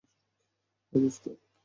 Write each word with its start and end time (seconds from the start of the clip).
High, 0.93 0.99
দোস্ত। 1.03 1.25